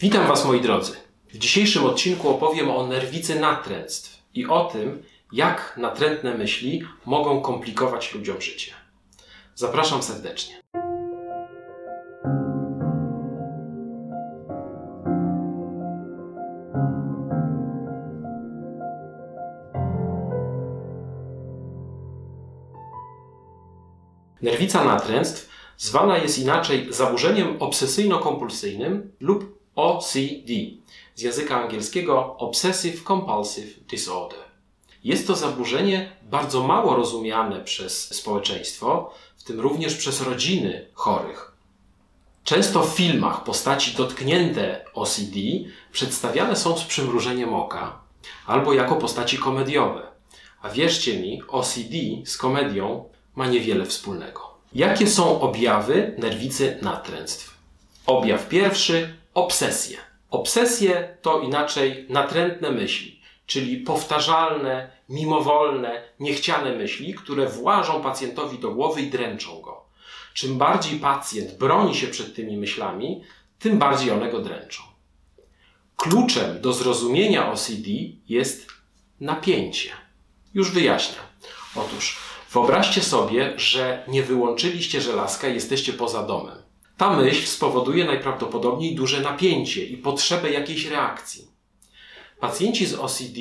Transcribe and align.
Witam 0.00 0.26
Was 0.26 0.44
moi 0.44 0.60
drodzy. 0.60 0.92
W 1.28 1.38
dzisiejszym 1.38 1.84
odcinku 1.84 2.28
opowiem 2.28 2.70
o 2.70 2.86
nerwicy 2.86 3.40
natręctw 3.40 4.22
i 4.34 4.46
o 4.46 4.64
tym, 4.64 5.02
jak 5.32 5.74
natrętne 5.76 6.34
myśli 6.34 6.82
mogą 7.06 7.40
komplikować 7.40 8.14
ludziom 8.14 8.40
życie. 8.40 8.72
Zapraszam 9.54 10.02
serdecznie. 10.02 10.62
Nerwica 24.42 24.84
natręctw 24.84 25.48
zwana 25.76 26.18
jest 26.18 26.38
inaczej 26.38 26.86
zaburzeniem 26.90 27.58
obsesyjno-kompulsyjnym 27.58 29.10
lub 29.20 29.57
OCD 29.78 30.50
z 31.14 31.22
języka 31.22 31.62
angielskiego 31.62 32.36
Obsessive 32.38 33.04
Compulsive 33.04 33.80
Disorder. 33.86 34.38
Jest 35.04 35.26
to 35.26 35.36
zaburzenie 35.36 36.12
bardzo 36.22 36.62
mało 36.62 36.96
rozumiane 36.96 37.60
przez 37.60 38.14
społeczeństwo, 38.14 39.10
w 39.36 39.44
tym 39.44 39.60
również 39.60 39.94
przez 39.94 40.20
rodziny 40.20 40.86
chorych. 40.94 41.52
Często 42.44 42.82
w 42.82 42.96
filmach 42.96 43.44
postaci 43.44 43.96
dotknięte 43.96 44.84
OCD 44.94 45.36
przedstawiane 45.92 46.56
są 46.56 46.78
z 46.78 46.84
przymrużeniem 46.84 47.54
oka 47.54 48.00
albo 48.46 48.72
jako 48.72 48.96
postaci 48.96 49.38
komediowe. 49.38 50.06
A 50.62 50.68
wierzcie 50.68 51.20
mi, 51.20 51.42
OCD 51.48 51.94
z 52.24 52.36
komedią 52.36 53.04
ma 53.36 53.46
niewiele 53.46 53.86
wspólnego. 53.86 54.54
Jakie 54.72 55.06
są 55.06 55.40
objawy 55.40 56.14
nerwicy 56.18 56.78
natręctw? 56.82 57.58
Objaw 58.06 58.48
pierwszy 58.48 59.17
obsesje. 59.44 59.98
Obsesje 60.30 61.16
to 61.22 61.40
inaczej 61.40 62.06
natrętne 62.08 62.70
myśli, 62.70 63.20
czyli 63.46 63.76
powtarzalne, 63.76 64.90
mimowolne, 65.08 66.02
niechciane 66.20 66.72
myśli, 66.72 67.14
które 67.14 67.46
włażą 67.46 68.02
pacjentowi 68.02 68.58
do 68.58 68.70
głowy 68.70 69.02
i 69.02 69.10
dręczą 69.10 69.60
go. 69.60 69.84
Czym 70.34 70.58
bardziej 70.58 71.00
pacjent 71.00 71.58
broni 71.58 71.94
się 71.94 72.06
przed 72.06 72.34
tymi 72.34 72.56
myślami, 72.56 73.22
tym 73.58 73.78
bardziej 73.78 74.10
one 74.10 74.30
go 74.30 74.40
dręczą. 74.40 74.82
Kluczem 75.96 76.60
do 76.60 76.72
zrozumienia 76.72 77.52
OCD 77.52 77.88
jest 78.28 78.66
napięcie. 79.20 79.90
Już 80.54 80.70
wyjaśniam. 80.70 81.24
Otóż 81.76 82.18
wyobraźcie 82.52 83.02
sobie, 83.02 83.52
że 83.56 84.04
nie 84.08 84.22
wyłączyliście 84.22 85.00
żelazka 85.00 85.48
i 85.48 85.54
jesteście 85.54 85.92
poza 85.92 86.22
domem. 86.22 86.67
Ta 86.98 87.16
myśl 87.16 87.46
spowoduje 87.46 88.04
najprawdopodobniej 88.04 88.94
duże 88.94 89.20
napięcie 89.20 89.84
i 89.84 89.96
potrzebę 89.96 90.50
jakiejś 90.50 90.86
reakcji. 90.86 91.48
Pacjenci 92.40 92.86
z 92.86 92.94
OCD 92.94 93.40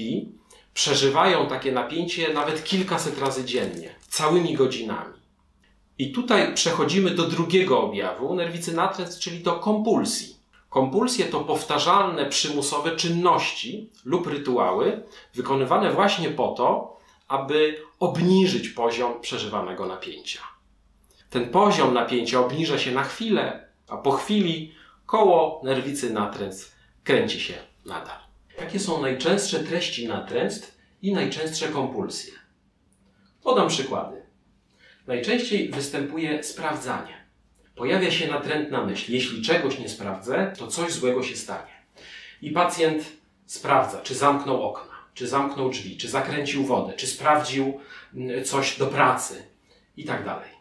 przeżywają 0.73 1.47
takie 1.47 1.71
napięcie 1.71 2.33
nawet 2.33 2.63
kilkaset 2.63 3.19
razy 3.19 3.45
dziennie, 3.45 3.95
całymi 4.07 4.53
godzinami. 4.53 5.17
I 5.97 6.11
tutaj 6.11 6.53
przechodzimy 6.53 7.11
do 7.11 7.23
drugiego 7.23 7.81
objawu 7.81 8.35
nerwicy 8.35 8.73
natręstw, 8.73 9.21
czyli 9.21 9.39
do 9.39 9.53
kompulsji. 9.53 10.35
Kompulsje 10.69 11.25
to 11.25 11.39
powtarzalne, 11.39 12.25
przymusowe 12.25 12.95
czynności 12.95 13.89
lub 14.05 14.27
rytuały 14.27 15.03
wykonywane 15.33 15.91
właśnie 15.91 16.29
po 16.29 16.47
to, 16.47 16.97
aby 17.27 17.81
obniżyć 17.99 18.69
poziom 18.69 19.21
przeżywanego 19.21 19.85
napięcia. 19.85 20.56
Ten 21.29 21.49
poziom 21.49 21.93
napięcia 21.93 22.39
obniża 22.39 22.79
się 22.79 22.91
na 22.91 23.03
chwilę, 23.03 23.67
a 23.87 23.97
po 23.97 24.11
chwili 24.11 24.75
koło 25.05 25.61
nerwicy 25.63 26.13
natręstw 26.13 26.75
kręci 27.03 27.39
się 27.39 27.53
nadal. 27.85 28.17
Jakie 28.59 28.79
są 28.79 29.01
najczęstsze 29.01 29.59
treści 29.59 30.07
natręstw 30.07 30.77
i 31.01 31.13
najczęstsze 31.13 31.67
kompulsje? 31.67 32.33
Podam 33.43 33.67
przykłady. 33.67 34.21
Najczęściej 35.07 35.69
występuje 35.69 36.43
sprawdzanie. 36.43 37.27
Pojawia 37.75 38.11
się 38.11 38.27
natrętna 38.27 38.85
myśl. 38.85 39.11
Jeśli 39.11 39.41
czegoś 39.41 39.79
nie 39.79 39.89
sprawdzę, 39.89 40.53
to 40.57 40.67
coś 40.67 40.91
złego 40.91 41.23
się 41.23 41.35
stanie. 41.35 41.71
I 42.41 42.51
pacjent 42.51 43.03
sprawdza, 43.45 44.01
czy 44.01 44.15
zamknął 44.15 44.63
okna, 44.63 44.93
czy 45.13 45.27
zamknął 45.27 45.69
drzwi, 45.69 45.97
czy 45.97 46.09
zakręcił 46.09 46.65
wodę, 46.65 46.93
czy 46.93 47.07
sprawdził 47.07 47.79
mm, 48.13 48.43
coś 48.43 48.77
do 48.77 48.87
pracy 48.87 49.43
i 49.97 50.05
tak 50.05 50.25
dalej. 50.25 50.56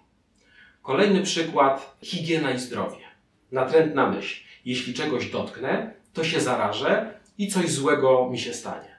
Kolejny 0.86 1.22
przykład 1.22 1.97
higiena 2.02 2.50
i 2.50 2.58
zdrowie. 2.58 3.04
Natrętna 3.52 4.10
myśl. 4.10 4.41
Jeśli 4.64 4.94
czegoś 4.94 5.30
dotknę, 5.30 5.94
to 6.12 6.24
się 6.24 6.41
zarażę 6.41 7.14
i 7.38 7.48
coś 7.48 7.70
złego 7.70 8.28
mi 8.30 8.38
się 8.38 8.54
stanie. 8.54 8.96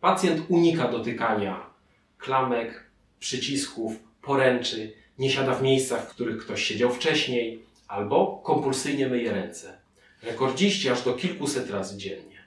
Pacjent 0.00 0.42
unika 0.48 0.88
dotykania 0.88 1.70
klamek, 2.18 2.90
przycisków, 3.20 3.92
poręczy, 4.22 4.92
nie 5.18 5.30
siada 5.30 5.54
w 5.54 5.62
miejscach, 5.62 6.04
w 6.04 6.08
których 6.08 6.44
ktoś 6.44 6.64
siedział 6.64 6.90
wcześniej, 6.90 7.62
albo 7.88 8.40
kompulsyjnie 8.44 9.08
myje 9.08 9.32
ręce. 9.32 9.78
Rekordziści 10.22 10.88
aż 10.88 11.02
do 11.02 11.14
kilkuset 11.14 11.70
razy 11.70 11.96
dziennie. 11.96 12.44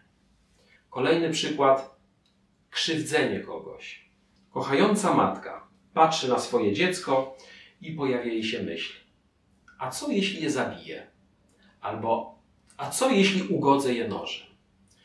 Kolejny 0.90 1.30
przykład 1.30 1.96
krzywdzenie 2.70 3.40
kogoś. 3.40 4.06
Kochająca 4.54 5.14
matka 5.14 5.68
patrzy 5.94 6.30
na 6.30 6.40
swoje 6.40 6.74
dziecko 6.74 7.38
i 7.82 7.92
pojawia 7.92 8.32
jej 8.32 8.44
się 8.44 8.64
myśl: 8.64 8.94
A 9.80 9.90
co 9.90 10.12
jeśli 10.12 10.44
je 10.44 10.50
zabiję? 10.52 11.08
Albo 11.82 12.42
a 12.78 12.90
co 12.90 13.10
jeśli 13.10 13.44
ugodzę 13.44 13.94
je 13.94 14.08
nożem? 14.08 14.48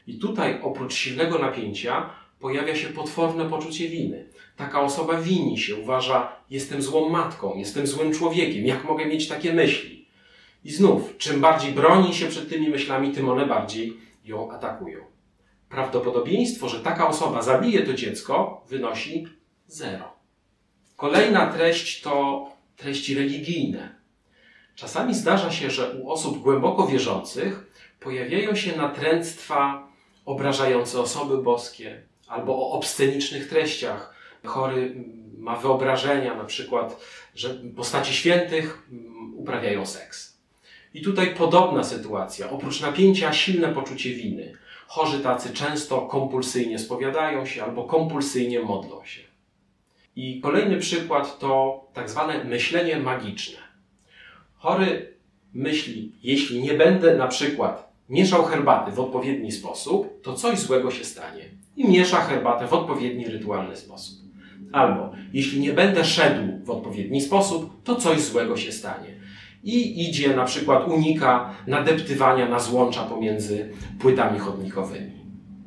I 0.07 0.19
tutaj 0.19 0.61
oprócz 0.63 0.95
silnego 0.95 1.39
napięcia 1.39 2.11
pojawia 2.41 2.77
się 2.77 2.89
potworne 2.89 3.49
poczucie 3.49 3.89
winy. 3.89 4.29
Taka 4.57 4.81
osoba 4.81 5.21
wini 5.21 5.59
się, 5.59 5.77
uważa, 5.77 6.33
jestem 6.51 6.83
złą 6.83 7.09
matką, 7.09 7.55
jestem 7.57 7.87
złym 7.87 8.13
człowiekiem, 8.13 8.67
jak 8.67 8.85
mogę 8.85 9.07
mieć 9.07 9.29
takie 9.29 9.53
myśli? 9.53 10.09
I 10.65 10.71
znów, 10.71 11.17
czym 11.19 11.41
bardziej 11.41 11.73
broni 11.73 12.15
się 12.15 12.29
przed 12.29 12.49
tymi 12.49 12.69
myślami, 12.69 13.13
tym 13.13 13.29
one 13.29 13.47
bardziej 13.47 13.97
ją 14.25 14.51
atakują. 14.53 15.01
Prawdopodobieństwo, 15.69 16.69
że 16.69 16.81
taka 16.81 17.09
osoba 17.09 17.43
zabije 17.43 17.83
to 17.83 17.95
dziecko, 17.95 18.65
wynosi 18.69 19.27
zero. 19.67 20.13
Kolejna 20.97 21.53
treść 21.53 22.03
to 22.03 22.47
treści 22.77 23.15
religijne. 23.15 23.97
Czasami 24.75 25.15
zdarza 25.15 25.51
się, 25.51 25.71
że 25.71 25.91
u 25.91 26.11
osób 26.11 26.39
głęboko 26.43 26.87
wierzących 26.87 27.67
pojawiają 28.01 28.55
się 28.55 28.77
natręctwa 28.77 29.89
obrażające 30.25 31.01
osoby 31.01 31.43
boskie 31.43 32.03
albo 32.29 32.53
o 32.57 32.71
obscenicznych 32.71 33.49
treściach. 33.49 34.15
Chory 34.45 34.95
ma 35.39 35.57
wyobrażenia, 35.57 36.35
na 36.35 36.45
przykład, 36.45 37.01
że 37.35 37.55
postaci 37.77 38.15
świętych 38.15 38.89
uprawiają 39.37 39.87
seks. 39.87 40.37
I 40.95 41.03
tutaj 41.03 41.35
podobna 41.35 41.85
sytuacja. 41.85 42.51
Oprócz 42.51 42.81
napięcia, 42.81 43.33
silne 43.33 43.69
poczucie 43.69 44.11
winy. 44.11 44.53
Chorzy 44.87 45.21
tacy 45.21 45.53
często 45.53 46.01
kompulsyjnie 46.01 46.79
spowiadają 46.79 47.47
się 47.47 47.65
albo 47.65 47.85
kompulsyjnie 47.85 48.61
modlą 48.61 49.05
się. 49.05 49.21
I 50.17 50.41
kolejny 50.41 50.79
przykład 50.79 51.39
to 51.39 51.81
tak 51.95 52.11
zwane 52.11 52.45
myślenie 52.45 53.01
magiczne. 53.01 53.59
Chory 54.57 55.15
myśli, 55.55 56.13
jeśli 56.23 56.63
nie 56.63 56.75
będę 56.75 57.17
na 57.17 57.29
przykład 57.29 57.93
mieszał 58.09 58.45
herbaty 58.45 58.93
w 58.93 59.01
odpowiedni 59.01 59.53
sposób, 59.53 60.23
to 60.23 60.35
coś 60.35 60.59
złego 60.59 60.91
się 60.91 61.05
stanie. 61.05 61.43
I 61.77 61.89
miesza 61.89 62.21
herbatę 62.21 62.67
w 62.67 62.73
odpowiedni 62.73 63.29
rytualny 63.29 63.77
sposób. 63.77 64.19
Albo 64.73 65.13
jeśli 65.33 65.61
nie 65.61 65.73
będę 65.73 66.05
szedł 66.05 66.65
w 66.65 66.71
odpowiedni 66.71 67.21
sposób, 67.21 67.83
to 67.85 67.97
coś 67.97 68.21
złego 68.21 68.57
się 68.57 68.73
stanie. 68.73 69.09
I 69.65 70.09
idzie 70.09 70.37
na 70.37 70.45
przykład, 70.45 70.89
unika 70.89 71.55
nadeptywania 71.67 72.49
na 72.49 72.59
złącza 72.59 73.03
pomiędzy 73.03 73.71
płytami 73.99 74.39
chodnikowymi. 74.39 75.13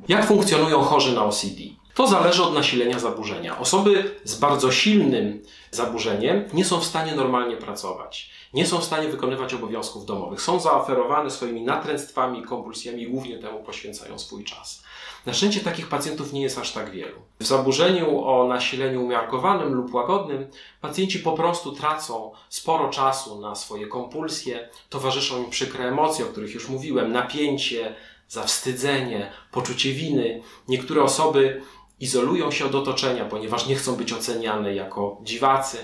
Jak 0.08 0.24
funkcjonują 0.24 0.80
chorzy 0.80 1.14
na 1.14 1.24
OCD? 1.24 1.79
To 2.00 2.06
zależy 2.06 2.42
od 2.42 2.54
nasilenia 2.54 2.98
zaburzenia. 2.98 3.58
Osoby 3.58 4.14
z 4.24 4.34
bardzo 4.34 4.72
silnym 4.72 5.42
zaburzeniem 5.70 6.44
nie 6.52 6.64
są 6.64 6.80
w 6.80 6.84
stanie 6.84 7.14
normalnie 7.14 7.56
pracować, 7.56 8.30
nie 8.54 8.66
są 8.66 8.78
w 8.78 8.84
stanie 8.84 9.08
wykonywać 9.08 9.54
obowiązków 9.54 10.06
domowych, 10.06 10.42
są 10.42 10.60
zaoferowane 10.60 11.30
swoimi 11.30 11.62
natręctwami, 11.62 12.42
kompulsjami, 12.42 13.06
głównie 13.06 13.38
temu 13.38 13.62
poświęcają 13.62 14.18
swój 14.18 14.44
czas. 14.44 14.82
Na 15.26 15.34
szczęście 15.34 15.60
takich 15.60 15.88
pacjentów 15.88 16.32
nie 16.32 16.42
jest 16.42 16.58
aż 16.58 16.72
tak 16.72 16.90
wielu. 16.90 17.16
W 17.40 17.46
zaburzeniu 17.46 18.24
o 18.24 18.48
nasileniu 18.48 19.04
umiarkowanym 19.04 19.74
lub 19.74 19.94
łagodnym 19.94 20.46
pacjenci 20.80 21.18
po 21.18 21.32
prostu 21.32 21.72
tracą 21.72 22.32
sporo 22.48 22.88
czasu 22.88 23.40
na 23.40 23.54
swoje 23.54 23.86
kompulsje, 23.86 24.68
towarzyszą 24.88 25.44
im 25.44 25.50
przykre 25.50 25.88
emocje, 25.88 26.24
o 26.24 26.28
których 26.28 26.54
już 26.54 26.68
mówiłem, 26.68 27.12
napięcie, 27.12 27.94
zawstydzenie, 28.28 29.32
poczucie 29.52 29.92
winy. 29.92 30.42
Niektóre 30.68 31.02
osoby 31.02 31.62
izolują 32.00 32.50
się 32.50 32.66
od 32.66 32.74
otoczenia, 32.74 33.24
ponieważ 33.24 33.66
nie 33.66 33.74
chcą 33.74 33.96
być 33.96 34.12
oceniane 34.12 34.74
jako 34.74 35.18
dziwacy. 35.22 35.78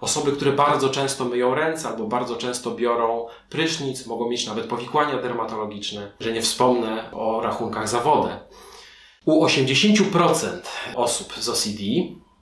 Osoby, 0.00 0.32
które 0.32 0.52
bardzo 0.52 0.90
często 0.90 1.24
myją 1.24 1.54
ręce 1.54 1.88
albo 1.88 2.06
bardzo 2.06 2.36
często 2.36 2.70
biorą 2.70 3.26
prysznic, 3.50 4.06
mogą 4.06 4.28
mieć 4.28 4.46
nawet 4.46 4.66
powikłania 4.66 5.22
dermatologiczne, 5.22 6.12
że 6.20 6.32
nie 6.32 6.42
wspomnę 6.42 7.10
o 7.12 7.40
rachunkach 7.40 7.88
za 7.88 8.00
wodę. 8.00 8.38
U 9.24 9.46
80% 9.46 10.60
osób 10.94 11.34
z 11.34 11.48
OCD 11.48 11.82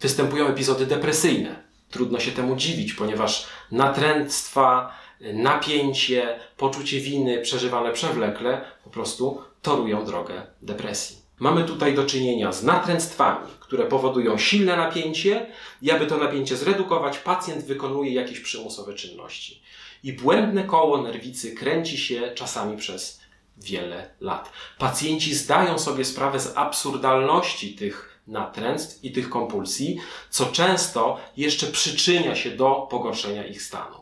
występują 0.01 0.47
epizody 0.47 0.87
depresyjne. 0.87 1.65
Trudno 1.91 2.21
się 2.21 2.33
temu 2.33 2.57
dziwić, 2.57 2.93
ponieważ 2.95 3.47
natręctwa, 3.73 4.93
napięcie, 5.21 6.39
poczucie 6.57 7.01
winy 7.01 7.41
przeżywane 7.41 7.93
przewlekle 7.93 8.65
po 8.85 8.91
prostu 8.91 9.43
torują 9.63 10.05
drogę 10.05 10.47
depresji. 10.63 11.24
Mamy 11.39 11.65
tutaj 11.65 11.95
do 11.95 12.05
czynienia 12.05 12.53
z 12.53 12.63
natręctwami, 12.63 13.49
które 13.61 13.85
powodują 13.85 14.39
silne 14.39 14.77
napięcie 14.77 15.47
i 15.83 15.91
aby 15.91 16.07
to 16.07 16.17
napięcie 16.17 16.57
zredukować, 16.57 17.19
pacjent 17.19 17.65
wykonuje 17.65 18.13
jakieś 18.13 18.41
przymusowe 18.41 18.95
czynności. 18.95 19.63
I 20.03 20.13
błędne 20.13 20.65
koło 20.65 21.03
nerwicy 21.03 21.55
kręci 21.55 21.99
się 21.99 22.33
czasami 22.35 22.77
przez 22.77 23.21
wiele 23.57 24.11
lat. 24.21 24.53
Pacjenci 24.79 25.35
zdają 25.35 25.79
sobie 25.79 26.05
sprawę 26.05 26.41
z 26.41 26.57
absurdalności 26.57 27.75
tych 27.75 28.21
natręctw 28.27 29.05
i 29.05 29.13
tych 29.13 29.31
kompulsji, 29.31 29.99
co 30.31 30.47
często 30.47 31.19
jeszcze 31.37 31.67
przyczynia 31.67 32.35
się 32.35 32.51
do 32.51 32.87
pogorszenia 32.91 33.47
ich 33.47 33.63
stanu. 33.63 33.97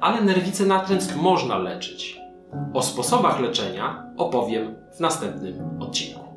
Ale 0.00 0.20
nerwice 0.20 0.66
natręctw 0.66 1.16
można 1.16 1.58
leczyć. 1.58 2.18
O 2.74 2.82
sposobach 2.82 3.40
leczenia 3.40 4.04
opowiem 4.16 4.76
w 4.96 5.00
następnym 5.00 5.80
odcinku. 5.80 6.27